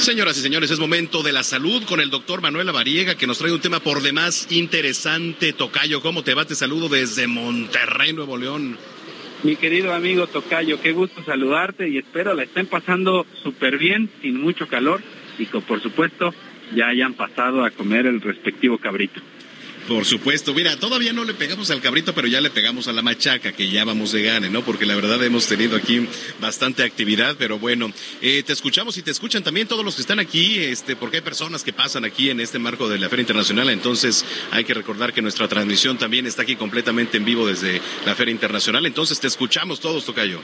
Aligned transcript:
Señoras 0.00 0.38
y 0.38 0.40
señores, 0.40 0.70
es 0.70 0.78
momento 0.78 1.22
de 1.22 1.30
la 1.30 1.42
salud 1.42 1.84
con 1.84 2.00
el 2.00 2.08
doctor 2.08 2.40
Manuel 2.40 2.64
Lavariega, 2.64 3.16
que 3.16 3.26
nos 3.26 3.36
trae 3.36 3.52
un 3.52 3.60
tema 3.60 3.80
por 3.80 4.00
demás 4.00 4.46
interesante. 4.50 5.52
Tocayo, 5.52 6.00
¿cómo 6.00 6.24
te 6.24 6.32
va? 6.32 6.46
Te 6.46 6.54
saludo 6.54 6.88
desde 6.88 7.26
Monterrey, 7.26 8.14
Nuevo 8.14 8.38
León. 8.38 8.78
Mi 9.42 9.56
querido 9.56 9.92
amigo 9.92 10.26
Tocayo, 10.26 10.80
qué 10.80 10.92
gusto 10.92 11.22
saludarte 11.22 11.90
y 11.90 11.98
espero 11.98 12.32
la 12.32 12.44
estén 12.44 12.66
pasando 12.66 13.26
súper 13.42 13.76
bien, 13.76 14.08
sin 14.22 14.40
mucho 14.40 14.66
calor 14.68 15.02
y 15.38 15.44
que 15.44 15.60
por 15.60 15.82
supuesto 15.82 16.34
ya 16.74 16.88
hayan 16.88 17.12
pasado 17.12 17.62
a 17.62 17.70
comer 17.70 18.06
el 18.06 18.22
respectivo 18.22 18.78
cabrito. 18.78 19.20
Por 19.90 20.04
supuesto, 20.04 20.54
mira, 20.54 20.76
todavía 20.76 21.12
no 21.12 21.24
le 21.24 21.34
pegamos 21.34 21.68
al 21.72 21.80
cabrito, 21.80 22.14
pero 22.14 22.28
ya 22.28 22.40
le 22.40 22.50
pegamos 22.50 22.86
a 22.86 22.92
la 22.92 23.02
machaca, 23.02 23.50
que 23.50 23.68
ya 23.70 23.84
vamos 23.84 24.12
de 24.12 24.22
gane, 24.22 24.48
¿no? 24.48 24.62
Porque 24.62 24.86
la 24.86 24.94
verdad 24.94 25.20
hemos 25.24 25.48
tenido 25.48 25.76
aquí 25.76 26.06
bastante 26.40 26.84
actividad, 26.84 27.34
pero 27.36 27.58
bueno, 27.58 27.90
eh, 28.22 28.44
te 28.44 28.52
escuchamos 28.52 28.96
y 28.98 29.02
te 29.02 29.10
escuchan 29.10 29.42
también 29.42 29.66
todos 29.66 29.84
los 29.84 29.96
que 29.96 30.02
están 30.02 30.20
aquí, 30.20 30.58
este, 30.58 30.94
porque 30.94 31.16
hay 31.16 31.22
personas 31.22 31.64
que 31.64 31.72
pasan 31.72 32.04
aquí 32.04 32.30
en 32.30 32.38
este 32.38 32.60
marco 32.60 32.88
de 32.88 33.00
la 33.00 33.08
Feria 33.08 33.22
Internacional, 33.22 33.68
entonces 33.68 34.24
hay 34.52 34.62
que 34.62 34.74
recordar 34.74 35.12
que 35.12 35.22
nuestra 35.22 35.48
transmisión 35.48 35.98
también 35.98 36.24
está 36.24 36.42
aquí 36.42 36.54
completamente 36.54 37.16
en 37.16 37.24
vivo 37.24 37.48
desde 37.48 37.82
la 38.06 38.14
Feria 38.14 38.30
Internacional, 38.30 38.86
entonces 38.86 39.18
te 39.18 39.26
escuchamos 39.26 39.80
todos, 39.80 40.04
Tocayo. 40.04 40.40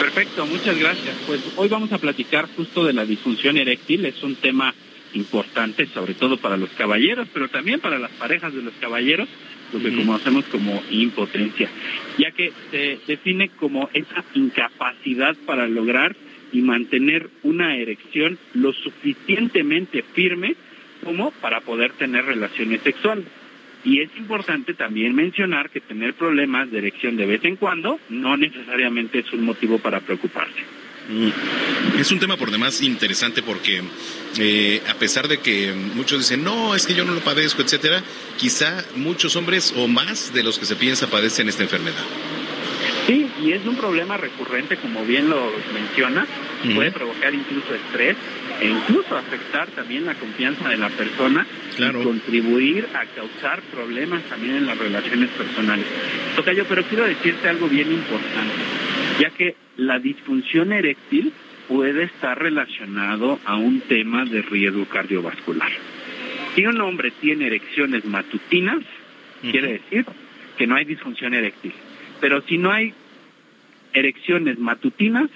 Perfecto, 0.00 0.46
muchas 0.46 0.76
gracias. 0.76 1.14
Pues 1.28 1.40
hoy 1.54 1.68
vamos 1.68 1.92
a 1.92 1.98
platicar 1.98 2.48
justo 2.56 2.84
de 2.84 2.92
la 2.92 3.06
disfunción 3.06 3.56
eréctil, 3.56 4.04
es 4.04 4.20
un 4.24 4.34
tema 4.34 4.74
importante, 5.14 5.86
sobre 5.86 6.14
todo 6.14 6.36
para 6.36 6.56
los 6.56 6.70
caballeros, 6.70 7.28
pero 7.32 7.48
también 7.48 7.80
para 7.80 7.98
las 7.98 8.10
parejas 8.12 8.54
de 8.54 8.62
los 8.62 8.74
caballeros, 8.74 9.28
lo 9.72 9.80
que 9.80 9.94
conocemos 9.94 10.44
como 10.46 10.82
impotencia, 10.90 11.68
ya 12.18 12.30
que 12.30 12.52
se 12.70 12.98
define 13.06 13.48
como 13.50 13.88
esa 13.92 14.24
incapacidad 14.34 15.36
para 15.46 15.66
lograr 15.66 16.14
y 16.52 16.60
mantener 16.60 17.28
una 17.42 17.76
erección 17.76 18.38
lo 18.54 18.72
suficientemente 18.72 20.02
firme 20.14 20.54
como 21.02 21.32
para 21.32 21.60
poder 21.60 21.92
tener 21.92 22.24
relaciones 22.24 22.80
sexuales. 22.82 23.26
Y 23.84 24.00
es 24.00 24.08
importante 24.16 24.72
también 24.72 25.14
mencionar 25.14 25.68
que 25.68 25.80
tener 25.80 26.14
problemas 26.14 26.70
de 26.70 26.78
erección 26.78 27.16
de 27.16 27.26
vez 27.26 27.44
en 27.44 27.56
cuando 27.56 27.98
no 28.08 28.36
necesariamente 28.36 29.18
es 29.18 29.32
un 29.32 29.44
motivo 29.44 29.78
para 29.78 30.00
preocuparse. 30.00 30.83
Mm. 31.08 32.00
Es 32.00 32.10
un 32.12 32.18
tema 32.18 32.36
por 32.36 32.50
demás 32.50 32.80
interesante 32.80 33.42
porque 33.42 33.82
eh, 34.38 34.82
a 34.88 34.94
pesar 34.94 35.28
de 35.28 35.38
que 35.38 35.72
muchos 35.94 36.18
dicen, 36.18 36.42
no, 36.42 36.74
es 36.74 36.86
que 36.86 36.94
yo 36.94 37.04
no 37.04 37.12
lo 37.12 37.20
padezco, 37.20 37.62
etcétera, 37.62 38.02
quizá 38.36 38.84
muchos 38.96 39.36
hombres 39.36 39.74
o 39.76 39.86
más 39.86 40.32
de 40.32 40.42
los 40.42 40.58
que 40.58 40.66
se 40.66 40.76
piensa 40.76 41.08
padecen 41.08 41.48
esta 41.48 41.62
enfermedad. 41.62 42.04
Sí, 43.06 43.26
y 43.42 43.52
es 43.52 43.64
un 43.66 43.76
problema 43.76 44.16
recurrente, 44.16 44.78
como 44.78 45.04
bien 45.04 45.28
lo 45.28 45.52
menciona, 45.74 46.26
puede 46.74 46.90
provocar 46.90 47.34
incluso 47.34 47.74
estrés 47.74 48.16
e 48.60 48.68
incluso 48.68 49.16
afectar 49.16 49.68
también 49.72 50.06
la 50.06 50.14
confianza 50.14 50.70
de 50.70 50.78
la 50.78 50.88
persona 50.88 51.46
claro. 51.76 52.00
y 52.00 52.04
contribuir 52.04 52.88
a 52.94 53.04
causar 53.14 53.60
problemas 53.64 54.22
también 54.24 54.56
en 54.56 54.66
las 54.66 54.78
relaciones 54.78 55.28
personales. 55.30 55.84
Tocayo, 56.34 56.64
pero 56.66 56.82
quiero 56.84 57.04
decirte 57.04 57.48
algo 57.48 57.68
bien 57.68 57.92
importante, 57.92 58.54
ya 59.18 59.30
que 59.30 59.56
la 59.76 59.98
disfunción 59.98 60.72
eréctil 60.72 61.32
puede 61.68 62.04
estar 62.04 62.38
relacionado 62.38 63.38
a 63.44 63.56
un 63.56 63.80
tema 63.80 64.24
de 64.24 64.42
riesgo 64.42 64.84
cardiovascular. 64.86 65.70
Si 66.54 66.66
un 66.66 66.80
hombre 66.80 67.10
tiene 67.10 67.46
erecciones 67.46 68.04
matutinas, 68.04 68.80
quiere 69.40 69.72
decir 69.72 70.04
que 70.56 70.66
no 70.66 70.76
hay 70.76 70.84
disfunción 70.84 71.34
eréctil. 71.34 71.72
Pero 72.20 72.42
si 72.42 72.58
no 72.58 72.70
hay 72.70 72.94
erecciones 73.92 74.58
matutinas, 74.58 75.30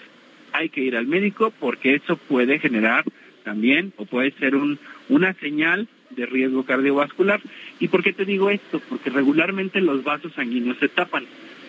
hay 0.53 0.69
que 0.69 0.81
ir 0.81 0.97
al 0.97 1.07
médico 1.07 1.53
porque 1.59 1.95
eso 1.95 2.17
puede 2.17 2.59
generar 2.59 3.05
también 3.45 3.93
o 3.97 4.05
puede 4.05 4.31
ser 4.33 4.55
un, 4.55 4.79
una 5.09 5.35
señal 5.35 5.89
de 6.11 6.27
riesgo 6.27 6.65
cardiovascular. 6.65 7.41
¿Y 7.81 7.89
por 7.89 8.03
qué 8.03 8.13
te 8.13 8.25
digo 8.25 8.51
esto? 8.51 8.81
Porque 8.89 9.11
regularmente 9.11 9.81
los 9.81 10.05
vasos 10.05 10.33
sanguíneos 10.35 10.79
se 10.79 10.89
tapan. 10.89 11.25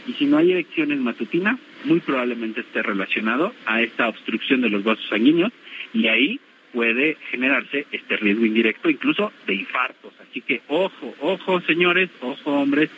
Y 0.08 0.14
si 0.14 0.26
no 0.26 0.38
hay 0.38 0.52
erecciones 0.52 1.00
matutinas, 1.00 1.60
muy 1.84 2.00
probablemente 2.00 2.62
esté 2.62 2.82
relacionado 2.82 3.54
a 3.66 3.82
esta 3.82 4.08
obstrucción 4.08 4.62
de 4.62 4.70
los 4.70 4.84
vasos 4.84 5.06
sanguíneos 5.10 5.52
y 5.94 6.08
ahí 6.08 6.40
puede 6.74 7.18
generarse 7.32 7.88
este 7.92 8.18
riesgo 8.18 8.46
indirecto 8.46 8.90
incluso 8.90 9.32
de 9.48 9.56
infartos. 9.56 10.14
Así 10.22 10.42
que 10.42 10.62
ojo, 10.68 11.16
ojo 11.20 11.62
señores, 11.62 12.10
ojo 12.22 12.52
hombres, 12.52 12.90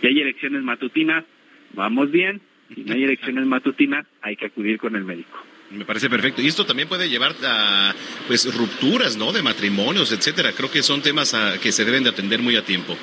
si 0.00 0.06
hay 0.06 0.20
erecciones 0.20 0.62
matutinas, 0.62 1.24
vamos 1.74 2.10
bien, 2.10 2.40
si 2.74 2.82
no 2.82 2.94
hay 2.94 3.04
erecciones 3.04 3.46
matutinas, 3.46 4.06
hay 4.22 4.36
que 4.36 4.46
acudir 4.46 4.78
con 4.78 4.96
el 4.96 5.04
médico. 5.04 5.38
Me 5.70 5.84
parece 5.84 6.08
perfecto. 6.08 6.42
Y 6.42 6.46
esto 6.46 6.64
también 6.64 6.88
puede 6.88 7.08
llevar 7.08 7.34
a 7.44 7.92
pues 8.28 8.54
rupturas, 8.54 9.16
¿no? 9.16 9.32
De 9.32 9.42
matrimonios, 9.42 10.12
etcétera. 10.12 10.52
Creo 10.52 10.70
que 10.70 10.82
son 10.82 11.02
temas 11.02 11.34
a, 11.34 11.58
que 11.60 11.72
se 11.72 11.84
deben 11.84 12.04
de 12.04 12.10
atender 12.10 12.40
muy 12.40 12.54
a 12.56 12.62
tiempo. 12.62 12.96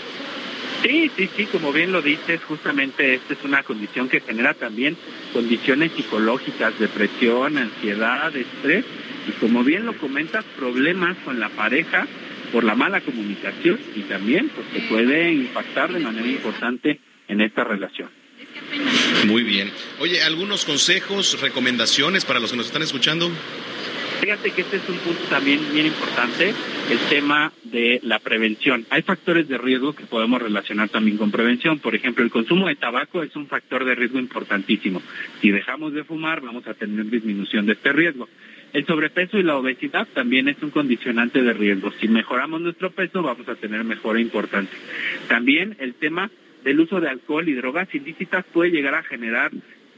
Sí, 0.84 1.10
sí, 1.16 1.30
sí, 1.36 1.46
como 1.46 1.72
bien 1.72 1.94
lo 1.94 2.02
dices, 2.02 2.44
justamente 2.44 3.16
esta 3.16 3.34
es 3.34 3.44
una 3.44 3.64
condición 3.64 4.10
que 4.10 4.20
genera 4.20 4.54
también 4.54 4.98
condiciones 5.32 5.94
psicológicas, 5.94 6.78
depresión, 6.78 7.58
ansiedad, 7.58 8.36
estrés 8.36 8.84
y 9.28 9.32
como 9.40 9.64
bien 9.64 9.86
lo 9.86 9.98
comentas, 9.98 10.44
problemas 10.58 11.18
con 11.24 11.40
la 11.40 11.48
pareja 11.50 12.06
por 12.52 12.66
la 12.66 12.76
mala 12.76 13.02
comunicación 13.02 13.80
y 13.96 14.02
también 14.02 14.50
pues 14.50 14.68
se 14.74 14.90
puede 14.90 15.32
impactar 15.32 15.94
de 15.94 16.00
manera 16.00 16.28
importante 16.28 17.00
en 17.30 17.42
esta 17.42 17.64
relación. 17.64 18.10
Muy 19.26 19.44
bien. 19.44 19.72
Oye, 20.00 20.22
¿algunos 20.22 20.66
consejos, 20.66 21.40
recomendaciones 21.40 22.26
para 22.26 22.40
los 22.40 22.52
que 22.52 22.58
nos 22.58 22.66
están 22.68 22.82
escuchando? 22.82 23.32
Fíjate 24.24 24.52
que 24.52 24.62
este 24.62 24.78
es 24.78 24.88
un 24.88 24.96
punto 25.00 25.22
también 25.30 25.60
bien 25.74 25.86
importante, 25.86 26.54
el 26.90 26.98
tema 27.10 27.52
de 27.66 28.00
la 28.04 28.20
prevención. 28.20 28.86
Hay 28.90 29.02
factores 29.02 29.50
de 29.50 29.58
riesgo 29.58 29.92
que 29.92 30.06
podemos 30.06 30.42
relacionar 30.42 30.88
también 30.88 31.18
con 31.18 31.30
prevención. 31.30 31.80
Por 31.80 31.94
ejemplo, 31.94 32.24
el 32.24 32.32
consumo 32.32 32.70
de 32.70 32.78
tabaco 32.78 33.22
es 33.22 33.36
un 33.36 33.48
factor 33.48 33.84
de 33.84 33.96
riesgo 33.96 34.20
importantísimo. 34.20 35.02
Si 35.42 35.52
dejamos 35.52 35.92
de 35.92 36.06
fumar, 36.06 36.40
vamos 36.40 36.66
a 36.68 36.74
tener 36.74 37.06
disminución 37.10 37.66
de 37.66 37.74
este 37.74 37.92
riesgo. 37.92 38.30
El 38.72 38.86
sobrepeso 38.86 39.38
y 39.40 39.44
la 39.44 39.58
obesidad 39.58 40.08
también 40.14 40.48
es 40.48 40.56
un 40.64 40.70
condicionante 40.70 41.44
de 41.44 41.52
riesgo. 41.52 41.92
Si 42.00 42.08
mejoramos 42.08 42.62
nuestro 42.62 42.92
peso, 42.92 43.24
vamos 43.24 43.50
a 43.50 43.56
tener 43.56 43.84
mejora 43.84 44.22
importante. 44.22 44.72
También 45.28 45.76
el 45.80 45.96
tema 45.96 46.32
del 46.64 46.80
uso 46.80 47.02
de 47.02 47.10
alcohol 47.10 47.50
y 47.50 47.56
drogas 47.56 47.94
ilícitas 47.94 48.46
puede 48.54 48.72
llegar 48.72 48.96
a 48.96 49.04
generar 49.04 49.52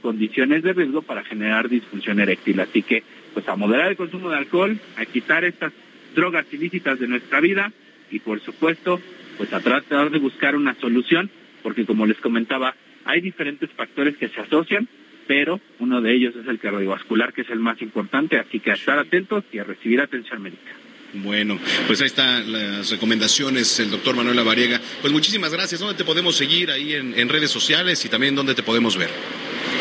condiciones 0.06 0.62
de 0.62 0.72
riesgo 0.72 1.02
para 1.02 1.24
generar 1.24 1.68
disfunción 1.68 2.20
eréctil. 2.20 2.60
Así 2.60 2.84
que, 2.84 3.02
pues 3.34 3.50
a 3.50 3.56
moderar 3.56 3.90
el 3.90 3.98
consumo 3.98 4.30
de 4.30 4.38
alcohol, 4.38 4.80
a 4.98 5.06
quitar 5.08 5.44
estas 5.44 5.74
drogas 6.14 6.46
ilícitas 6.52 7.00
de 7.00 7.08
nuestra 7.08 7.40
vida 7.42 7.72
y, 8.12 8.20
por 8.20 8.40
supuesto, 8.40 9.02
pues 9.36 9.52
a 9.52 9.62
tratar 9.62 10.12
de 10.12 10.20
buscar 10.20 10.56
una 10.56 10.76
solución, 10.76 11.32
porque 11.64 11.88
como 11.88 12.06
les 12.06 12.18
comentaba, 12.18 12.76
hay 13.04 13.20
diferentes 13.20 13.72
factores 13.72 14.16
que 14.16 14.30
se 14.30 14.42
asocian, 14.42 14.88
pero 15.26 15.60
uno 15.80 16.00
de 16.02 16.14
ellos 16.14 16.36
es 16.36 16.48
el 16.48 16.60
cardiovascular, 16.60 17.34
que 17.34 17.42
es 17.42 17.50
el 17.50 17.60
más 17.60 17.82
importante, 17.82 18.38
así 18.38 18.60
que 18.60 18.70
a 18.70 18.76
estar 18.76 19.00
atentos 19.00 19.44
y 19.52 19.58
a 19.58 19.64
recibir 19.64 20.02
atención 20.02 20.40
médica. 20.44 20.72
Bueno, 21.14 21.58
pues 21.88 22.00
ahí 22.02 22.08
están 22.08 22.52
las 22.52 22.92
recomendaciones, 22.92 23.80
el 23.80 23.90
doctor 23.90 24.16
Manuel 24.16 24.36
Lavariega. 24.36 24.80
Pues 25.02 25.12
muchísimas 25.12 25.52
gracias. 25.52 25.82
¿Dónde 25.82 25.96
te 25.96 26.04
podemos 26.04 26.36
seguir 26.36 26.70
ahí 26.70 26.94
en, 26.94 27.28
redes 27.30 27.50
sociales 27.50 28.06
y 28.06 28.10
también 28.10 28.36
dónde 28.36 28.54
te 28.54 28.62
podemos 28.62 28.98
ver? 28.98 29.10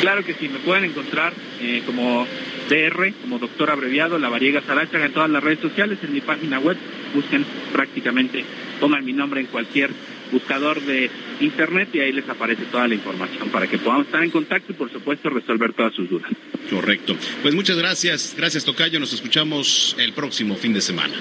Claro 0.00 0.24
que 0.24 0.34
sí, 0.34 0.48
me 0.48 0.58
pueden 0.58 0.84
encontrar 0.84 1.32
eh, 1.60 1.82
como 1.86 2.26
DR, 2.68 3.12
como 3.22 3.38
doctor 3.38 3.70
abreviado, 3.70 4.18
Lavariega 4.18 4.62
Sarachaga 4.62 5.06
en 5.06 5.12
todas 5.12 5.30
las 5.30 5.42
redes 5.42 5.60
sociales, 5.60 5.98
en 6.02 6.12
mi 6.12 6.20
página 6.20 6.58
web. 6.58 6.76
Busquen 7.14 7.44
prácticamente, 7.72 8.44
pongan 8.80 9.04
mi 9.04 9.12
nombre 9.12 9.40
en 9.40 9.46
cualquier 9.46 9.90
buscador 10.32 10.80
de 10.80 11.10
internet 11.40 11.90
y 11.92 12.00
ahí 12.00 12.12
les 12.12 12.28
aparece 12.28 12.64
toda 12.64 12.88
la 12.88 12.94
información 12.94 13.48
para 13.50 13.66
que 13.66 13.78
podamos 13.78 14.06
estar 14.06 14.22
en 14.22 14.30
contacto 14.30 14.72
y 14.72 14.74
por 14.74 14.90
supuesto 14.90 15.30
resolver 15.30 15.72
todas 15.72 15.94
sus 15.94 16.08
dudas. 16.08 16.30
Correcto. 16.70 17.16
Pues 17.42 17.54
muchas 17.54 17.76
gracias. 17.76 18.34
Gracias 18.36 18.64
Tocayo. 18.64 18.98
Nos 18.98 19.12
escuchamos 19.12 19.94
el 19.98 20.12
próximo 20.12 20.56
fin 20.56 20.72
de 20.72 20.80
semana. 20.80 21.14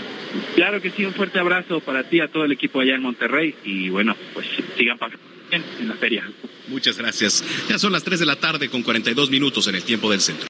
Claro 0.55 0.81
que 0.81 0.89
sí. 0.89 1.05
Un 1.05 1.13
fuerte 1.13 1.39
abrazo 1.39 1.79
para 1.81 2.03
ti, 2.03 2.21
a 2.21 2.27
todo 2.27 2.45
el 2.45 2.51
equipo 2.51 2.79
allá 2.79 2.95
en 2.95 3.01
Monterrey 3.01 3.55
y 3.63 3.89
bueno, 3.89 4.15
pues 4.33 4.47
sigan 4.77 4.97
pasando 4.97 5.23
en 5.51 5.87
la 5.87 5.95
feria. 5.95 6.23
Muchas 6.73 6.97
gracias. 6.97 7.43
Ya 7.69 7.77
son 7.77 7.91
las 7.91 8.03
3 8.03 8.19
de 8.19 8.25
la 8.25 8.35
tarde 8.35 8.67
con 8.67 8.81
42 8.81 9.29
minutos 9.29 9.67
en 9.67 9.75
el 9.75 9.83
tiempo 9.83 10.09
del 10.09 10.21
centro. 10.21 10.41